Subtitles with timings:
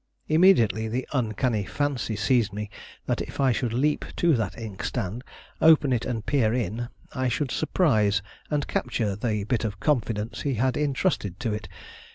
[0.27, 2.71] Immediately the uncanny fancy seized me
[3.05, 5.23] that if I should leap to that inkstand,
[5.61, 10.55] open it and peer in, I should surprise and capture the bit of confidence he
[10.55, 11.69] had intrusted to it.